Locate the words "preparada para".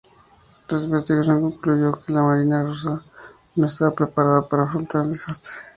3.93-4.63